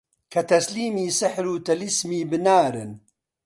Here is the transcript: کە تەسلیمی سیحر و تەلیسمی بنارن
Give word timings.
کە 0.31 0.41
تەسلیمی 0.49 1.07
سیحر 1.19 1.45
و 1.51 1.63
تەلیسمی 1.67 2.21
بنارن 2.31 2.91